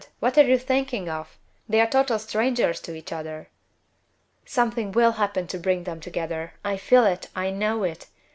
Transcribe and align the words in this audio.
what 0.19 0.35
are 0.35 0.43
you 0.47 0.57
thinking 0.57 1.07
of? 1.07 1.37
They 1.69 1.79
are 1.79 1.85
total 1.85 2.17
strangers 2.17 2.81
to 2.81 2.95
each 2.95 3.11
other." 3.13 3.49
"Something 4.45 4.91
will 4.91 5.11
happen 5.11 5.45
to 5.45 5.59
bring 5.59 5.83
them 5.83 5.99
together. 5.99 6.53
I 6.65 6.77
feel 6.77 7.05
it! 7.05 7.27
I 7.35 7.51
know 7.51 7.83
it! 7.83 8.07